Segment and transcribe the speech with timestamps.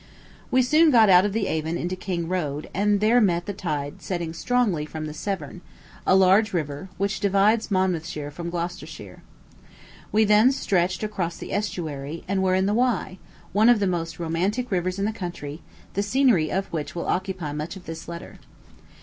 [0.49, 4.01] We soon got out of the Avon into King Road, and there met the tide
[4.01, 5.61] setting strongly from the Severn
[6.07, 9.21] a large river, which divides Monmouthshire from Gloucestershire.
[10.11, 13.19] We then stretched across the estuary, and were in the Wye
[13.53, 15.61] one of the most romantic rivers in the country,
[15.93, 18.39] the scenery of which will occupy much of this letter.